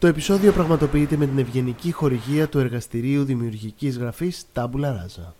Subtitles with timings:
[0.00, 5.32] Το επεισόδιο πραγματοποιείται με την ευγενική χορηγία του εργαστηρίου δημιουργικής γραφής Tabula Rasa.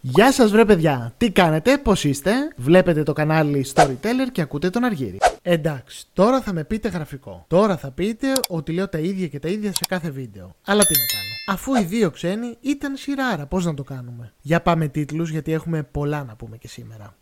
[0.00, 4.84] Γεια σας βρε παιδιά, τι κάνετε, πώς είστε, βλέπετε το κανάλι Storyteller και ακούτε τον
[4.84, 5.18] Αργύρι.
[5.42, 7.44] Εντάξει, τώρα θα με πείτε γραφικό.
[7.48, 10.54] Τώρα θα πείτε ότι λέω τα ίδια και τα ίδια σε κάθε βίντεο.
[10.64, 11.58] Αλλά τι να κάνω.
[11.58, 14.32] Αφού οι δύο ξένοι ήταν σειράρα, πώς να το κάνουμε.
[14.40, 17.14] Για πάμε τίτλους γιατί έχουμε πολλά να πούμε και σήμερα.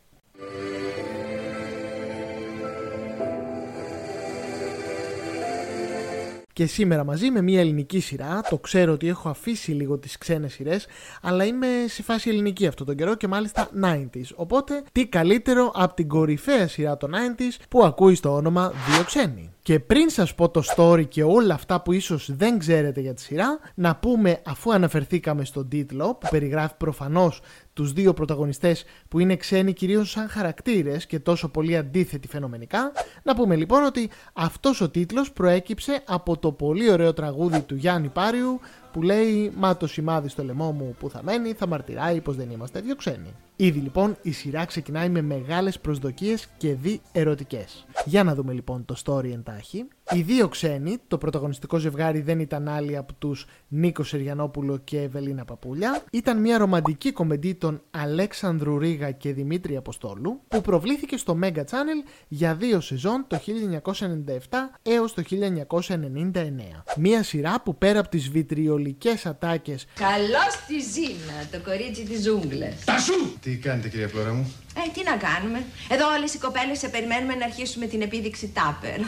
[6.55, 10.52] Και σήμερα μαζί με μια ελληνική σειρά, το ξέρω ότι έχω αφήσει λίγο τις ξένες
[10.52, 10.87] σειρές,
[11.23, 14.28] αλλά είμαι σε φάση ελληνική αυτό τον καιρό και μάλιστα 90s.
[14.34, 19.55] Οπότε τι καλύτερο από την κορυφαία σειρά των 90s που ακούει στο όνομα Δύο Ξένοι.
[19.62, 23.20] Και πριν σας πω το story και όλα αυτά που ίσως δεν ξέρετε για τη
[23.20, 27.41] σειρά, να πούμε αφού αναφερθήκαμε στον τίτλο που περιγράφει προφανώς
[27.74, 32.92] τους δύο πρωταγωνιστές που είναι ξένοι κυρίως σαν χαρακτήρες και τόσο πολύ αντίθετοι φαινομενικά,
[33.23, 38.09] να πούμε λοιπόν ότι αυτός ο τίτλος προέκυψε από το πολύ ωραίο τραγούδι του Γιάννη
[38.09, 38.60] Πάριου
[38.95, 42.50] που λέει «Μα το σημάδι στο λαιμό μου που θα μένει θα μαρτυράει πως δεν
[42.50, 43.34] είμαστε δύο ξένοι».
[43.56, 47.86] Ήδη λοιπόν η σειρά ξεκινάει με μεγάλες προσδοκίες και δι ερωτικές.
[48.05, 49.89] Για να δούμε λοιπόν το story εντάχει.
[50.12, 55.45] Οι δύο ξένοι, το πρωταγωνιστικό ζευγάρι δεν ήταν άλλοι από τους Νίκος Σεριανόπουλο και Ευελίνα
[55.45, 61.58] Παπούλια, ήταν μια ρομαντική κομμεντή των Αλέξανδρου Ρίγα και Δημήτρη Αποστόλου που προβλήθηκε στο Mega
[61.58, 63.41] Channel για δύο σεζόν το
[63.86, 64.36] 1997
[64.83, 66.33] έως το 1999.
[66.97, 68.31] Μια σειρά που πέρα από τις
[68.84, 72.84] βιτριολικές ατάκες Καλώς στη Ζήνα, το κορίτσι της ζούγκλας.
[72.84, 73.38] Τα σου!
[73.40, 75.64] Τι κάνετε κυρία Φλόρα μου; Ε, τι να κάνουμε.
[75.88, 78.98] Εδώ όλες οι κοπέλες σε περιμένουμε να αρχίσουμε την επίδειξη τάπερ.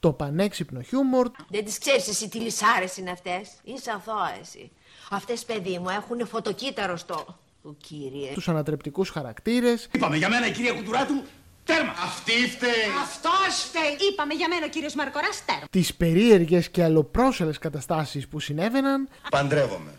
[0.00, 3.48] το πανέξυπνο χιούμορ, Δεν τις ξέρεις εσύ τι λυσάρες είναι αυτές.
[3.64, 4.70] Είσαι αθώα εσύ.
[5.10, 7.38] Αυτές, παιδί μου, έχουν φωτοκύτταρο στο.
[7.62, 8.32] Ο κύριε.
[8.34, 11.22] τους ανατρεπτικούς χαρακτήρες, Είπαμε για μένα η κυρία Κουτουράτου.
[11.70, 11.94] Τέρμα!
[12.04, 12.86] Αυτή φταίει!
[13.02, 13.30] Αυτό
[13.68, 14.08] φταίει.
[14.10, 15.64] Είπαμε για μένα ο κύριος Μαρκοράς τέρμα.
[15.70, 19.94] τις περίεργες και αλλοπρόσελες καταστάσεις που συνέβαιναν, Παντρεύομαι.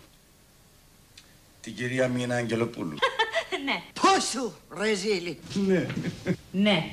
[1.62, 2.98] Την κυρία Μίνα Αγγελοπούλου.
[3.66, 3.82] ναι.
[4.02, 5.40] Πόσου, ρεζίλη.
[6.52, 6.92] Ναι.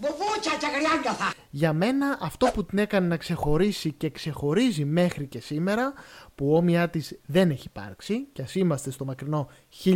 [0.00, 1.32] Μπουβούτσα και αγριάγκαθα.
[1.50, 5.92] Για μένα αυτό που την έκανε να ξεχωρίσει και ξεχωρίζει μέχρι και σήμερα,
[6.34, 9.48] που όμοιά της δεν έχει υπάρξει, και ας είμαστε στο μακρινό
[9.84, 9.94] 1999,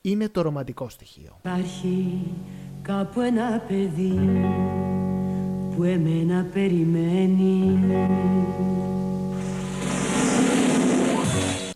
[0.00, 1.36] είναι το ρομαντικό στοιχείο.
[1.38, 2.18] Υπάρχει
[2.82, 4.18] κάπου ένα παιδί
[5.76, 7.78] που εμένα περιμένει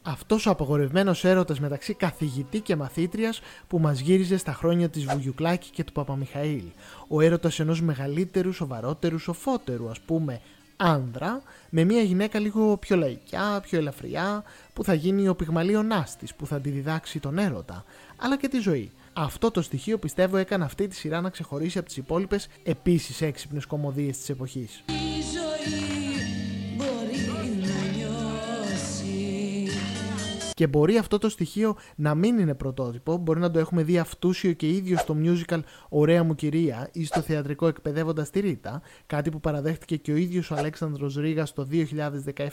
[0.07, 5.71] Αυτός ο απαγορευμένος έρωτας μεταξύ καθηγητή και μαθήτριας που μας γύριζε στα χρόνια της Βουγιουκλάκη
[5.71, 6.65] και του Παπαμιχαήλ.
[7.09, 10.41] Ο έρωτας ενός μεγαλύτερου, σοβαρότερου, σοφότερου ας πούμε
[10.77, 16.35] άνδρα με μια γυναίκα λίγο πιο λαϊκιά, πιο ελαφριά που θα γίνει ο πυγμαλίωνάς της
[16.35, 17.85] που θα τη διδάξει τον έρωτα
[18.17, 18.91] αλλά και τη ζωή.
[19.13, 23.67] Αυτό το στοιχείο πιστεύω έκανε αυτή τη σειρά να ξεχωρίσει από τις υπόλοιπες επίσης έξυπνες
[23.67, 24.85] κομμωδίες της εποχής.
[30.55, 34.53] Και μπορεί αυτό το στοιχείο να μην είναι πρωτότυπο, μπορεί να το έχουμε δει αυτούσιο
[34.53, 39.41] και ίδιο στο musical Ωραία μου κυρία ή στο θεατρικό Εκπαιδεύοντας τη Ρίτα, κάτι που
[39.41, 41.69] παραδέχτηκε και ο ίδιος ο Αλέξανδρος Ρήγας το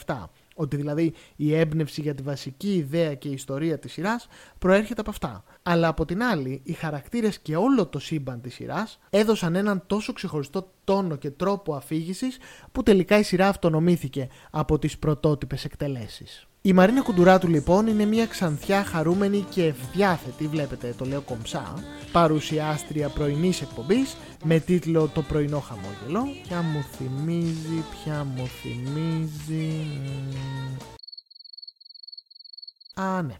[0.06, 0.28] 2017.
[0.54, 5.44] Ότι δηλαδή η έμπνευση για τη βασική ιδέα και ιστορία της σειράς προέρχεται από αυτά.
[5.62, 10.12] Αλλά από την άλλη, οι χαρακτήρες και όλο το σύμπαν της σειράς έδωσαν έναν τόσο
[10.12, 12.38] ξεχωριστό τόνο και τρόπο αφήγησης
[12.72, 16.46] που τελικά η σειρά αυτονομήθηκε από τις πρωτότυπες εκτελέσεις.
[16.64, 21.74] Η Μαρίνα Κουντουράτου λοιπόν είναι μια ξανθιά χαρούμενη και ευδιάθετη, βλέπετε το λέω κομψά,
[22.12, 26.22] παρουσιάστρια πρωινής εκπομπής με τίτλο «Το πρωινό χαμόγελο».
[26.42, 29.86] Ποια μου θυμίζει, ποια μου θυμίζει...
[32.96, 33.00] μ.
[33.00, 33.36] Α, ναι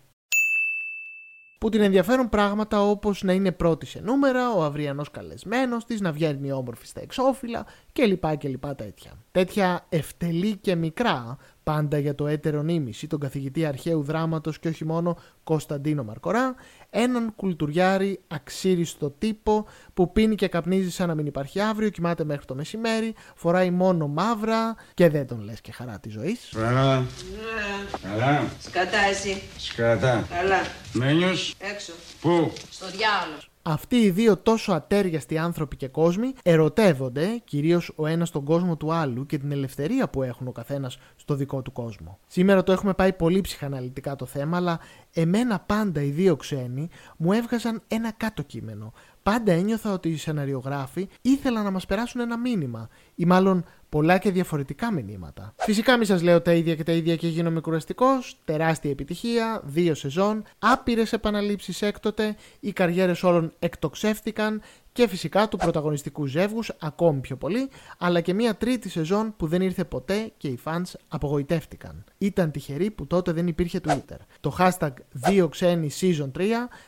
[1.63, 6.13] που την ενδιαφέρουν πράγματα όπως να είναι πρώτη σε νούμερα, ο αυριανός καλεσμένος της, να
[6.13, 8.37] βγαίνει όμορφη στα εξώφυλλα κλπ.
[8.37, 9.13] κλπ τέτοια.
[9.33, 14.85] Τέτοια ευτελή και μικρά, πάντα για το έτερο νήμιση, τον καθηγητή αρχαίου δράματος και όχι
[14.85, 16.55] μόνο Κωνσταντίνο Μαρκορά,
[16.91, 22.45] έναν κουλτουριάρη αξίριστο τύπο που πίνει και καπνίζει σαν να μην υπάρχει αύριο, κοιμάται μέχρι
[22.45, 26.37] το μεσημέρι, φοράει μόνο μαύρα και δεν τον λες και χαρά τη ζωή.
[26.55, 27.05] Καλά.
[28.03, 28.45] Καλά.
[28.61, 29.43] Σκατά εσύ.
[29.57, 30.27] Σκατά.
[30.31, 30.61] Καλά.
[30.93, 31.55] Μένιος.
[31.59, 31.93] Έξω.
[32.21, 33.52] Πού; Στο διάολο.
[33.65, 38.93] Αυτοί οι δύο τόσο ατέριαστοι άνθρωποι και κόσμοι ερωτεύονται κυρίως ο ένας τον κόσμο του
[38.93, 42.19] άλλου και την ελευθερία που έχουν ο καθένας στο δικό του κόσμο.
[42.27, 44.81] Σήμερα το έχουμε πάει πολύ ψυχαναλυτικά το θέμα, αλλά
[45.13, 48.93] εμένα πάντα οι δύο ξένοι μου έβγαζαν ένα κάτω κείμενο.
[49.23, 54.31] Πάντα ένιωθα ότι οι σεναριογράφοι ήθελαν να μας περάσουν ένα μήνυμα ή μάλλον πολλά και
[54.31, 55.55] διαφορετικά μηνύματα.
[55.57, 59.95] Φυσικά μη σας λέω τα ίδια και τα ίδια και γίνομαι κουραστικός, τεράστια επιτυχία, δύο
[59.95, 67.37] σεζόν, άπειρες επαναλήψεις έκτοτε, οι καριέρες όλων εκτοξεύτηκαν και φυσικά του πρωταγωνιστικού ζεύγους ακόμη πιο
[67.37, 67.69] πολύ,
[67.99, 72.05] αλλά και μια τρίτη σεζόν που δεν ήρθε ποτέ και οι fans απογοητεύτηκαν.
[72.19, 74.17] Ήταν τυχεροί που τότε δεν υπήρχε Twitter.
[74.41, 74.93] Το hashtag
[75.29, 76.43] 2 ξένοι season 3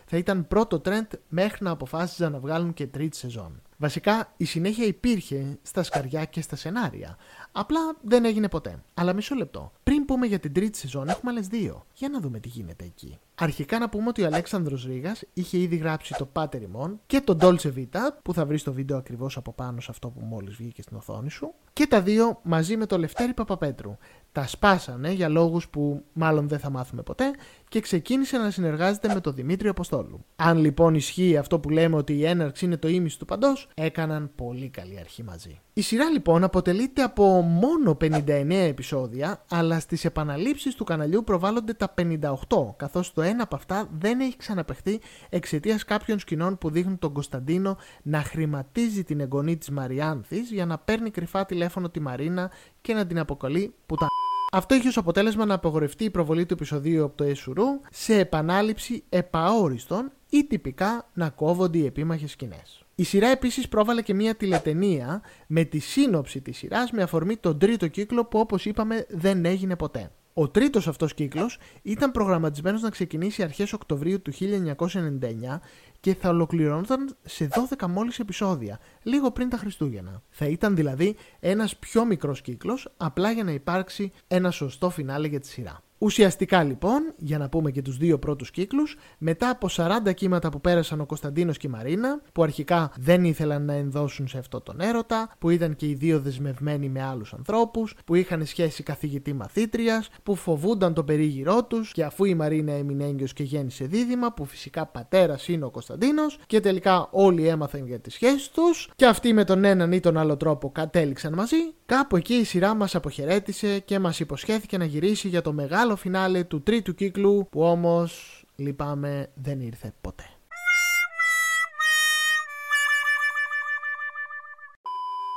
[0.07, 3.63] θα ήταν πρώτο trend μέχρι να αποφάσιζαν να βγάλουν και τρίτη σεζόν.
[3.77, 7.17] Βασικά η συνέχεια υπήρχε στα σκαριά και στα σενάρια.
[7.53, 8.83] Απλά δεν έγινε ποτέ.
[8.95, 9.73] Αλλά μισό λεπτό.
[9.83, 11.87] Πριν πούμε για την τρίτη σεζόν, έχουμε άλλες δύο.
[11.95, 13.19] Για να δούμε τι γίνεται εκεί.
[13.35, 17.37] Αρχικά να πούμε ότι ο Αλέξανδρος Ρήγας είχε ήδη γράψει το Pater Imon και το
[17.41, 20.83] Dolce Vita που θα βρεις στο βίντεο ακριβώς από πάνω σε αυτό που μόλις βγήκε
[20.83, 23.97] στην οθόνη σου και τα δύο μαζί με το Λευτέρη Παπαπέτρου.
[24.33, 27.31] Τα σπάσανε για λόγους που μάλλον δεν θα μάθουμε ποτέ
[27.69, 30.25] και ξεκίνησε να συνεργάζεται με τον Δημήτριο Αποστόλου.
[30.37, 34.31] Αν λοιπόν ισχύει αυτό που λέμε ότι η έναρξη είναι το ίμιση του παντός, έκαναν
[34.35, 35.61] πολύ καλή αρχή μαζί.
[35.73, 41.95] Η σειρά λοιπόν αποτελείται από μόνο 59 επεισόδια, αλλά στις επαναλήψεις του καναλιού προβάλλονται τα
[41.99, 47.13] 58, καθώς το ένα από αυτά δεν έχει ξαναπεχθεί εξαιτίας κάποιων σκηνών που δείχνουν τον
[47.13, 52.51] Κωνσταντίνο να χρηματίζει την εγγονή της Μαριάνθης για να παίρνει κρυφά τηλέφωνο τη Μαρίνα
[52.81, 54.07] και να την αποκαλεί τα
[54.53, 59.05] αυτό είχε ως αποτέλεσμα να απογορευτεί η προβολή του επεισοδίου από το Εσουρού σε επανάληψη
[59.09, 62.85] επαόριστον ή τυπικά να κόβονται οι επίμαχες σκηνές.
[62.95, 67.59] Η σειρά επίσης πρόβαλε και μια τηλετενία με τη σύνοψη της σειράς με αφορμή τον
[67.59, 70.11] τρίτο κύκλο που όπως είπαμε δεν έγινε ποτέ.
[70.37, 75.61] Ο τρίτος αυτός κύκλος ήταν προγραμματισμένος να ξεκινήσει αρχές Οκτωβρίου του 1999
[76.01, 77.49] και θα ολοκληρώνονταν σε
[77.79, 80.23] 12 μόλις επεισόδια, λίγο πριν τα Χριστούγεννα.
[80.31, 85.41] Θα ήταν δηλαδή ένας πιο μικρός κύκλος, απλά για να υπάρξει ένα σωστό φινάλε για
[85.41, 85.83] τη σειρά.
[86.05, 90.61] Ουσιαστικά λοιπόν, για να πούμε και τους δύο πρώτους κύκλους, μετά από 40 κύματα που
[90.61, 94.81] πέρασαν ο Κωνσταντίνος και η Μαρίνα, που αρχικά δεν ήθελαν να ενδώσουν σε αυτό τον
[94.81, 100.09] έρωτα, που ήταν και οι δύο δεσμευμένοι με άλλους ανθρώπους, που είχαν σχέση καθηγητή μαθήτριας,
[100.23, 104.45] που φοβούνταν το περίγυρό τους και αφού η Μαρίνα έμεινε έγκυος και γέννησε δίδυμα, που
[104.45, 109.33] φυσικά πατέρας είναι ο Κωνσταντίνος και τελικά όλοι έμαθαν για τις σχέσεις τους και αυτοί
[109.33, 113.79] με τον έναν ή τον άλλο τρόπο κατέληξαν μαζί, κάπου εκεί η σειρά μας αποχαιρέτησε
[113.79, 119.31] και μας υποσχέθηκε να γυρίσει για το μεγάλο φινάλε του τρίτου κύκλου που όμως λυπάμαι
[119.35, 120.34] δεν ήρθε ποτέ.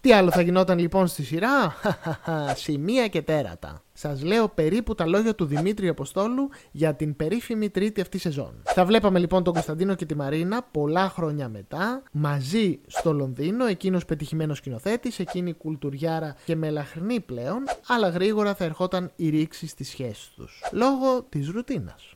[0.07, 1.75] Τι άλλο θα γινόταν λοιπόν στη σειρά,
[2.63, 3.81] σημεία και τέρατα.
[3.93, 8.61] Σας λέω περίπου τα λόγια του Δημήτρη Αποστόλου για την περίφημη τρίτη αυτή σεζόν.
[8.63, 14.05] Θα βλέπαμε λοιπόν τον Κωνσταντίνο και τη Μαρίνα πολλά χρόνια μετά, μαζί στο Λονδίνο, εκείνος
[14.05, 20.31] πετυχημένος σκηνοθέτης, εκείνη κουλτουριάρα και μελαχρινή πλέον, αλλά γρήγορα θα ερχόταν η ρήξη στις σχέσεις
[20.35, 20.63] τους.
[20.71, 22.13] Λόγω της ρουτίνας.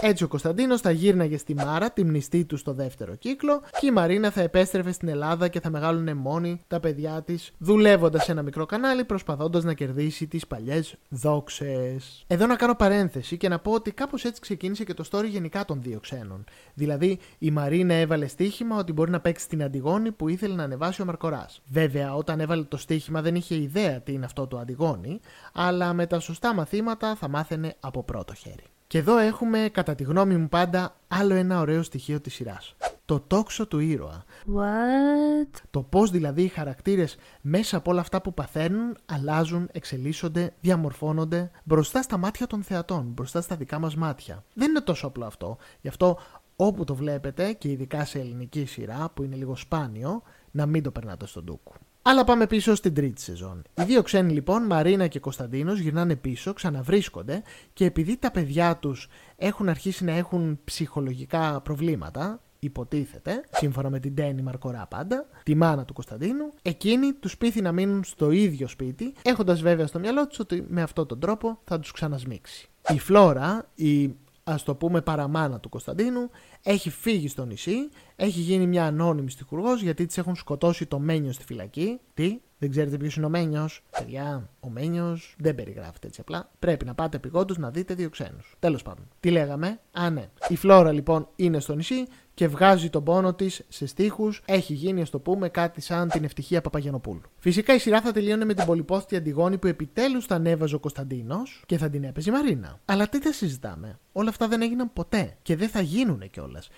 [0.00, 3.90] Έτσι ο Κωνσταντίνος θα γύρναγε στη Μάρα, τη μνηστή του στο δεύτερο κύκλο, και η
[3.90, 8.42] Μαρίνα θα επέστρεφε στην Ελλάδα και θα μεγάλουν μόνοι τα παιδιά της, δουλεύοντας σε ένα
[8.42, 12.24] μικρό κανάλι, προσπαθώντας να κερδίσει τις παλιές δόξες.
[12.26, 15.64] Εδώ να κάνω παρένθεση και να πω ότι κάπως έτσι ξεκίνησε και το story γενικά
[15.64, 16.44] των δύο ξένων.
[16.74, 21.02] Δηλαδή, η Μαρίνα έβαλε στοίχημα ότι μπορεί να παίξει την Αντιγόνη που ήθελε να ανεβάσει
[21.02, 21.62] ο Μαρκοράς.
[21.66, 25.20] Βέβαια, όταν έβαλε το στοίχημα δεν είχε ιδέα τι είναι αυτό το Αντιγόνη,
[25.52, 28.64] αλλά με τα σωστά μαθήματα θα μάθαινε από πρώτο χέρι.
[28.88, 32.76] Και εδώ έχουμε, κατά τη γνώμη μου πάντα, άλλο ένα ωραίο στοιχείο της σειράς.
[33.04, 34.24] Το τόξο του ήρωα.
[34.46, 35.60] What?
[35.70, 42.02] Το πώς δηλαδή οι χαρακτήρες μέσα από όλα αυτά που παθαίνουν, αλλάζουν, εξελίσσονται, διαμορφώνονται μπροστά
[42.02, 44.44] στα μάτια των θεατών, μπροστά στα δικά μας μάτια.
[44.54, 45.56] Δεν είναι τόσο απλό αυτό.
[45.80, 46.18] Γι' αυτό
[46.56, 50.90] όπου το βλέπετε και ειδικά σε ελληνική σειρά που είναι λίγο σπάνιο, να μην το
[50.90, 51.72] περνάτε στον ντούκου.
[52.10, 53.62] Αλλά πάμε πίσω στην τρίτη σεζόν.
[53.74, 57.42] Οι δύο ξένοι λοιπόν, Μαρίνα και Κωνσταντίνος, γυρνάνε πίσω, ξαναβρίσκονται
[57.72, 64.14] και επειδή τα παιδιά τους έχουν αρχίσει να έχουν ψυχολογικά προβλήματα, υποτίθεται, σύμφωνα με την
[64.14, 69.14] Τέννη Μαρκορά πάντα, τη μάνα του Κωνσταντίνου, εκείνοι τους πείθει να μείνουν στο ίδιο σπίτι,
[69.22, 72.68] έχοντας βέβαια στο μυαλό τους ότι με αυτόν τον τρόπο θα τους ξανασμίξει.
[72.94, 74.14] Η Φλόρα, η
[74.48, 76.30] ας το πούμε παραμάνα του Κωνσταντίνου,
[76.62, 81.34] έχει φύγει στο νησί, έχει γίνει μια ανώνυμη στοιχουργό γιατί τη έχουν σκοτώσει το Μένιος
[81.34, 82.00] στη φυλακή.
[82.14, 86.50] Τι, δεν ξέρετε ποιος είναι ο Μένιος; Παιδιά, ο Μένιος δεν περιγράφεται έτσι απλά.
[86.58, 88.56] Πρέπει να πάτε επιγόντω να δείτε δύο ξένους.
[88.58, 89.08] Τέλος πάντων.
[89.20, 90.28] Τι λέγαμε; Α, ναι.
[90.48, 92.06] Η Φλόρα λοιπόν είναι στο νησί
[92.38, 94.42] και βγάζει τον πόνο της σε στίχους.
[94.44, 97.22] Έχει γίνει, ας το πούμε, κάτι σαν την ευτυχία Παπαγιανοπούλου.
[97.38, 101.62] Φυσικά η σειρά θα τελείωνε με την πολυπόθητη Αντιγόνη που επιτέλους θα ανέβαζε ο Κωνσταντίνος
[101.66, 102.80] και θα την έπαιζε η Μαρίνα.
[102.84, 106.68] Αλλά τι θα συζητάμε; Όλα αυτά δεν έγιναν ποτέ και δεν θα γίνουν κιόλας.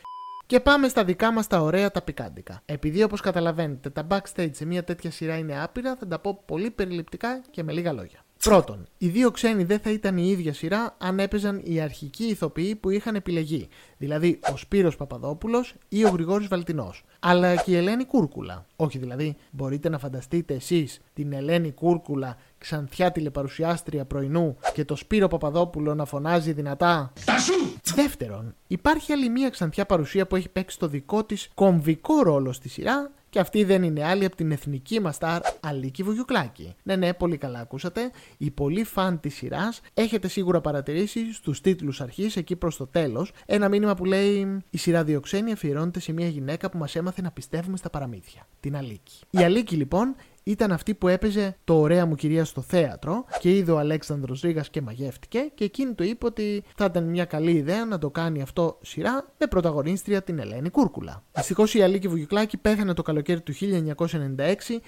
[0.47, 2.63] Και πάμε στα δικά μας τα ωραία τα πικάντικα.
[2.65, 6.71] Επειδή όπως καταλαβαίνετε τα backstage σε μια τέτοια σειρά είναι άπειρα, θα τα πω πολύ
[6.71, 8.25] περιληπτικά και με λίγα λόγια.
[8.45, 12.75] Πρώτον, οι δύο ξένοι δεν θα ήταν η ίδια σειρά αν έπαιζαν οι αρχικοί ηθοποιοί
[12.75, 13.69] που είχαν επιλεγεί.
[13.97, 17.05] Δηλαδή ο Σπύρος Παπαδόπουλος ή ο Γρηγόρης Βαλτινός.
[17.21, 18.67] Αλλά και η Ελένη Κούρκουλα.
[18.77, 25.29] Όχι δηλαδή, μπορείτε να φανταστείτε εσείς την Ελένη Κούρκουλα ξανθιά τηλεπαρουσιάστρια πρωινού και το Σπύρο
[25.29, 27.53] Παπαδόπουλο να φωνάζει δυνατά; Τα σου!
[27.95, 32.69] Δεύτερον, υπάρχει άλλη μία ξανθιά παρουσία που έχει παίξει το δικό της κομβικό ρόλο στη
[32.69, 36.75] σειρά και αυτή δεν είναι άλλη από την εθνική μας στάρ Αλίκη Βουγιουκλάκη.
[36.83, 38.11] Ναι, ναι, πολύ καλά ακούσατε.
[38.39, 43.33] Οι πολύ φαν της σειράς έχετε σίγουρα παρατηρήσει στους τίτλους αρχής εκεί προς το τέλος
[43.47, 47.31] ένα μήνυμα που λέει Η σειρά Διοξένη αφιερώνεται σε μια γυναίκα που μας έμαθε να
[47.31, 48.47] πιστεύουμε στα παραμύθια.
[48.61, 49.21] Την Αλίκη.
[49.31, 50.15] Η Αλίκη λοιπόν
[50.51, 54.71] ήταν αυτή που έπαιζε το ωραία μου κυρία στο θέατρο και είδε ο Αλέξανδρος Ρήγας
[54.71, 58.43] και μαγεύτηκε και εκείνη του είπε ότι θα ήταν μια καλή ιδέα να το κάνει
[58.43, 61.23] αυτό σειρά με πρωταγωνίστρια την Ελένη Κούρκουλα.
[61.33, 63.53] Δυστυχώς η Αλίκη Βουγιουκλάκη πέθανε το καλοκαίρι του
[63.97, 64.17] 1996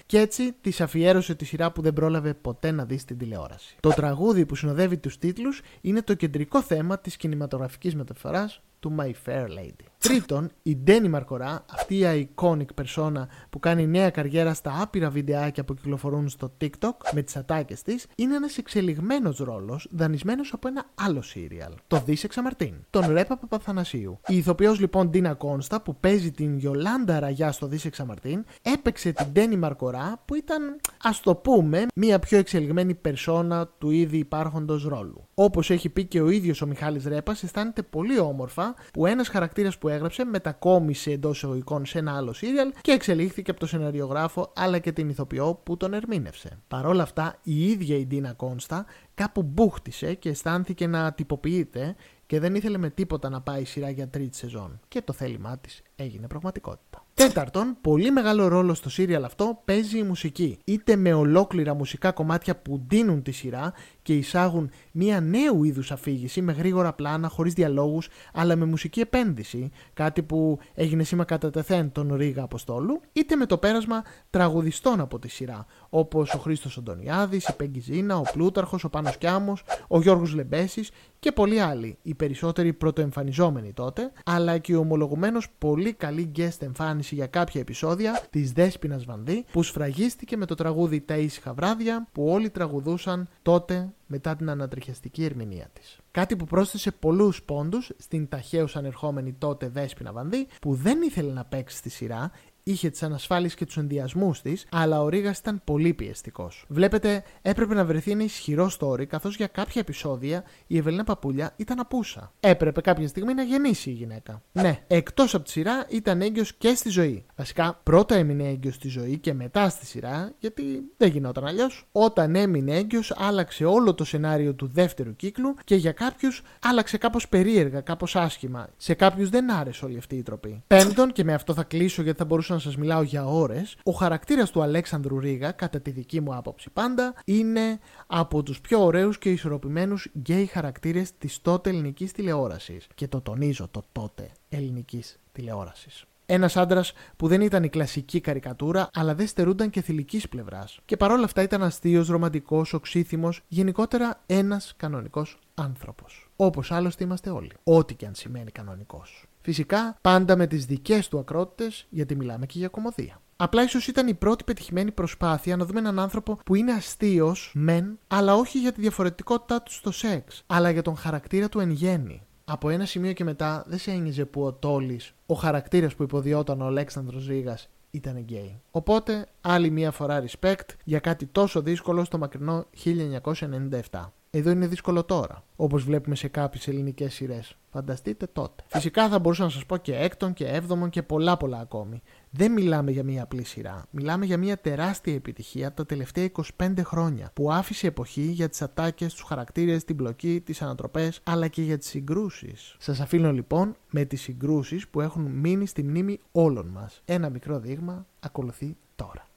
[0.05, 3.75] και έτσι της αφιέρωσε τη σειρά που δεν πρόλαβε ποτέ να δει στην τηλεόραση.
[3.79, 9.11] Το τραγούδι που συνοδεύει τους τίτλους είναι το κεντρικό θέμα της κινηματογραφικής μεταφοράς του My
[9.25, 9.85] Fair Lady.
[10.03, 15.63] Τρίτον, η Ντένι Μαρκορά, αυτή η iconic persona που κάνει νέα καριέρα στα άπειρα βιντεάκια
[15.63, 20.85] που κυκλοφορούν στο TikTok με τις ατάκες της, είναι ένας εξελιγμένος ρόλος δανεισμένος από ένα
[20.95, 24.19] άλλο serial, το Δίσε Ξαμαρτίν, τον Ρέπα Παπαθανασίου.
[24.27, 29.25] Η ηθοποιός λοιπόν Ντίνα Κόνστα που παίζει την Γιολάντα Ραγιά στο Δίσε Ξαμαρτίν, έπαιξε την
[29.31, 35.27] Ντένι Μαρκορά που ήταν, ας το πούμε, μία πιο εξελιγμένη περσόνα του ήδη υπάρχοντος ρόλου.
[35.33, 39.77] Όπως έχει πει και ο ίδιος ο Μιχάλης Ρέπας, αισθάνεται πολύ όμορφα που ένας χαρακτήρας
[39.77, 44.79] που έγραψε μετακόμισε εντός εισαγωγικών σε ένα άλλο σύριαλ και εξελίχθηκε από το σεναριογράφο αλλά
[44.79, 46.59] και την ηθοποιό που τον ερμήνευσε.
[46.67, 51.95] Παρ' όλα αυτά, η ίδια η Ντίνα Κόνστα κάπου μπούχτισε και αισθάνθηκε να τυποποιείται
[52.25, 54.79] και δεν ήθελε με τίποτα να πάει σειρά για τρίτη σεζόν.
[54.87, 57.02] Και το θέλημά της έγινε πραγματικότητα.
[57.15, 60.57] Τέταρτον, πολύ μεγάλο ρόλο στο σύριαλ αυτό παίζει η μουσική.
[60.63, 66.41] Είτε με ολόκληρα μουσικά κομμάτια που ντύνουν τη σειρά και εισάγουν μια νέου είδους αφήγηση
[66.41, 71.91] με γρήγορα πλάνα, χωρίς διαλόγους, αλλά με μουσική επένδυση, κάτι που έγινε σήμα κατά τεθέν
[71.91, 77.35] τον Ρίγα Αποστόλου, είτε με το πέρασμα τραγουδιστών από τη σειρά, όπως ο Χρήστος Οντονιάδη,
[77.35, 82.73] η Πέγγιζίνα, ο Πλούταρχος, ο Πάνος Κιάμος, ο Γιώργος Λεμπέσης και πολλοί άλλοι, οι περισσότεροι
[82.73, 89.05] πρωτοεμφανιζόμενοι τότε, αλλά και ο ομολογουμένος πολύ καλή guest εμφάνιση για κάποια επεισόδια της Δέσπινας
[89.05, 94.49] Βανδύ, που σφραγίστηκε με το τραγούδι Τα ήσυχα βράδια, που όλοι τραγουδούσαν τότε μετά την
[94.49, 95.99] ανατριχιαστική ερμηνεία της.
[96.11, 101.45] Κάτι που πρόσθεσε πολλούς πόντους στην ταχαίως ανερχόμενη τότε Δέσπινα Βανδύ, που δεν ήθελε να
[101.45, 102.31] παίξει στη σειρά,
[102.63, 106.65] είχε τις ανασφάλειες και τους ενδιασμούς της, αλλά ο Ρίγα ήταν πολύ πιεστικός.
[106.67, 111.79] Βλέπετε, έπρεπε να βρεθεί ένα ισχυρό story, καθώς για κάποια επεισόδια η Ευελίνα Παπούλια ήταν
[111.79, 112.33] απούσα.
[112.39, 114.41] Έπρεπε κάποια στιγμή να γεννήσει η γυναίκα.
[114.51, 117.25] Ναι, εκτός από τη σειρά ήταν έγκυος και στη ζωή.
[117.35, 120.63] Βασικά, πρώτα έμεινε έγκυος στη ζωή και μετά στη σειρά, γιατί
[120.97, 121.87] δεν γινόταν αλλιώς.
[121.91, 127.27] Όταν έμεινε έγκυος, άλλαξε όλο το σενάριο του δεύτερου κύκλου και για κάποιους άλλαξε κάπως
[127.27, 128.69] περίεργα, κάπως άσχημα.
[128.77, 130.63] Σε κάποιους δεν άρεσε όλη αυτή η τροπή.
[130.67, 133.91] Πέμπτον, και με αυτό θα κλείσω γιατί θα μπορούσα να σας μιλάω για ώρες, ο
[133.91, 139.17] χαρακτήρας του Αλέξανδρου Ρίγα, κατά τη δική μου άποψη πάντα, είναι από τους πιο ωραίους
[139.17, 142.87] και ισορροπημένους γκέι χαρακτήρες της τότε ελληνικής τηλεόρασης.
[142.95, 146.05] Και το τονίζω το τότε ελληνικής τηλεόρασης.
[146.25, 150.79] Ένας άντρας που δεν ήταν η κλασική καρικατούρα, αλλά δεν στερούνταν και θηλυκής πλευράς.
[150.85, 156.29] Και παρόλα αυτά ήταν αστείος, ρομαντικός, οξύθυμος, γενικότερα ένας κανονικός άνθρωπος.
[156.35, 157.51] Όπως άλλωστε είμαστε όλοι.
[157.63, 159.25] Ό,τι και αν σημαίνει κανονικός.
[159.43, 163.21] Φυσικά πάντα με τις δικές του ακρότητες, γιατί μιλάμε και για κομμωδία.
[163.35, 167.99] Απλά ίσως ήταν η πρώτη πετυχημένη προσπάθεια να δούμε έναν άνθρωπο που είναι αστείος, μεν,
[168.07, 172.21] αλλά όχι για τη διαφορετικότητά του στο σεξ, αλλά για τον χαρακτήρα του εν γέννη.
[172.45, 176.61] Από ένα σημείο και μετά δεν σε ένιζε που ο Τόλης, ο χαρακτήρας που υποδιόταν
[176.61, 177.57] ο Αλέξανδρος Ρήγα,
[177.91, 178.61] ήταν γκέι.
[178.71, 184.13] Οπότε, άλλη μία φορά respect για κάτι τόσο δύσκολο στο μακρινό 1997.
[184.35, 187.57] Εδώ είναι δύσκολο τώρα, όπως βλέπουμε σε κάποιες ελληνικές σειρές.
[187.71, 188.63] Φανταστείτε τότε.
[188.67, 192.01] Φυσικά θα μπορούσα να σας πω και έκτον και έβδομον και πολλά πολλά ακόμη.
[192.29, 193.85] Δεν μιλάμε για μια απλή σειρά.
[193.89, 199.13] Μιλάμε για μια τεράστια επιτυχία τα τελευταία 25 χρόνια που άφησε εποχή για τις ατάκες,
[199.13, 202.75] τους χαρακτήρες, την πλοκή, τις ανατροπές αλλά και για τις συγκρούσεις.
[202.79, 207.01] Σας αφήνω λοιπόν με τις συγκρούσεις που έχουν μείνει στη μνήμη όλων μας.
[207.05, 209.27] Ένα μικρό δείγμα ακολουθεί τώρα.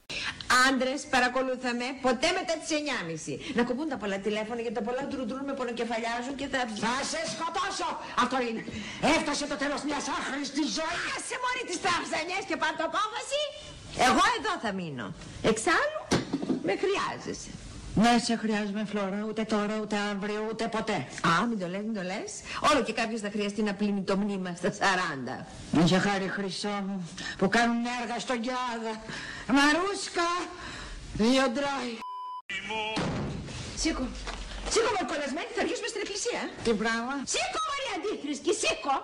[0.67, 3.57] Άντρες, παρακολούθαμε ποτέ μετά τις 9.30.
[3.57, 6.81] Να κουμπούν τα πολλά τηλέφωνα γιατί τα πολλά ντρουντρούν με πονοκεφαλιάζουν και θα βγει.
[6.87, 7.89] Θα σε σκοτώσω!
[8.23, 8.61] Αυτό είναι.
[9.15, 11.03] Έφτασε το τέλος μιας άχρηστης ζωής.
[11.15, 13.41] Άσε μόλι τις τραχζανιές και πάρ' το απόφαση.
[14.07, 15.05] Εγώ εδώ θα μείνω.
[15.51, 15.99] Εξάλλου,
[16.67, 17.51] με χρειάζεσαι.
[17.95, 21.07] Ναι, σε χρειάζομαι φλόρα, ούτε τώρα, ούτε αύριο, ούτε ποτέ.
[21.29, 22.31] Α, μην το λες, μην το λες.
[22.71, 25.45] Όλο και κάποιος θα χρειαστεί να πλύνει το μνήμα στα 40.
[25.71, 28.93] Μην σε χάρη χρυσό μου, που κάνουν έργα στον Κιάδα.
[29.47, 30.29] Μαρούσκα,
[31.13, 31.93] δύο ντράι.
[33.81, 34.07] Σήκω.
[34.69, 36.41] Σήκω μορκολασμένη, θα αρχίσουμε στην εκκλησία.
[36.63, 38.95] Τι πράγμα; Σήκω, Μαρία Αντίθρησκη, σήκω.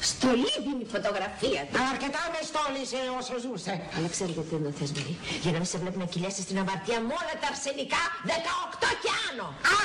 [0.00, 1.76] Στολή δίνει η φωτογραφία του.
[1.92, 3.74] Αρκετά με στόλισε όσο ζούσε.
[3.96, 5.14] Αλλά ξέρει γιατί δεν το θες, Μαρή.
[5.42, 9.10] Για να μην σε βλέπει να κυλιέσαι στην αμαρτία με όλα τα αρσενικά 18 και
[9.28, 9.48] άνω.
[9.74, 9.78] Α!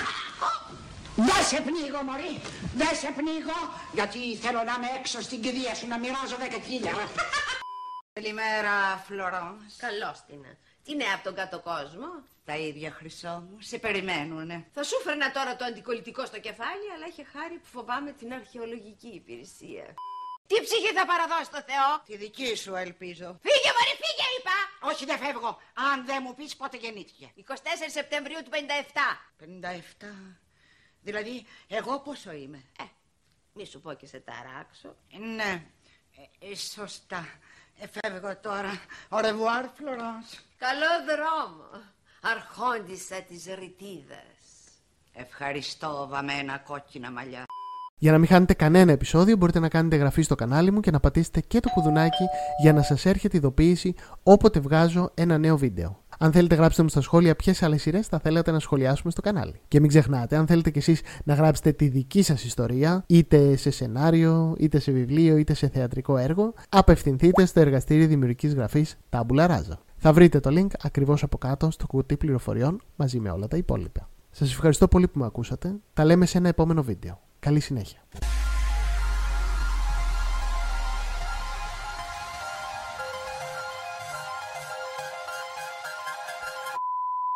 [1.16, 2.34] Δεν σε πνίγω, Μωρή.
[2.82, 3.60] Δεν σε πνίγω,
[3.98, 6.94] γιατί θέλω να είμαι έξω στην κηδεία σου να μοιράζω δέκα χίλια.
[8.14, 8.76] Καλημέρα,
[9.06, 9.72] Φλωρόνς.
[9.86, 10.42] Καλώς την.
[10.86, 12.10] Τι νέα από τον κάτω κόσμο;
[12.46, 13.58] Τα ίδια, Χρυσό μου.
[13.60, 14.68] Σε περιμένουνε.
[14.74, 19.08] Θα σου φέρνα τώρα το αντικολλητικό στο κεφάλι, αλλά είχε χάρη που φοβάμαι την αρχαιολογική
[19.08, 19.94] υπηρεσία.
[20.48, 23.40] Τι ψυχή θα παραδώσει στο Θεό; Τη δική σου, ελπίζω.
[23.42, 24.88] Φύγε, Μωρή, φύγε, είπα.
[24.90, 25.58] Όχι, δεν φεύγω.
[25.74, 27.32] Αν δεν μου πεις πότε γεννήθηκε.
[27.48, 27.54] 24
[27.92, 28.56] Σεπτεμβρίου του 57.
[30.02, 30.08] 57.
[31.02, 32.84] Δηλαδή, εγώ πόσο είμαι; Ε,
[33.54, 34.96] μη σου πω και σε ταράξω.
[35.36, 35.64] Ναι,
[36.40, 37.28] ε, ε, σωστά.
[37.80, 38.82] Ε, φεύγω τώρα.
[39.10, 40.40] Au revoir, Florence.
[40.58, 41.70] Καλό δρόμο.
[42.24, 44.42] Αρχόντισσα της ρητίδας.
[45.14, 47.44] Ευχαριστώ, βαμμένα κόκκινα μαλλιά.
[47.98, 51.00] Για να μην χάνετε κανένα επεισόδιο μπορείτε να κάνετε εγγραφή στο κανάλι μου και να
[51.00, 52.26] πατήσετε και το κουδουνάκι
[52.62, 56.04] για να σας έρχεται ειδοποίηση όποτε βγάζω ένα νέο βίντεο.
[56.20, 59.62] Αν θέλετε γράψτε μου στα σχόλια ποιες άλλες σειρές θα θέλατε να σχολιάσουμε στο κανάλι.
[59.68, 63.72] Και μην ξεχνάτε, αν θέλετε κι εσείς να γράψετε τη δική σας ιστορία, είτε σε
[63.72, 69.78] σενάριο, είτε σε βιβλίο, είτε σε θεατρικό έργο, απευθυνθείτε στο εργαστήριο δημιουργικής γραφής Tabula Rasa.
[70.04, 74.10] Θα βρείτε το link ακριβώς από κάτω στο κουτί πληροφοριών μαζί με όλα τα υπόλοιπα.
[74.32, 75.76] Σας ευχαριστώ πολύ που με ακούσατε.
[75.94, 77.20] Τα λέμε σε ένα επόμενο βίντεο.
[77.40, 78.00] Καλή συνέχεια.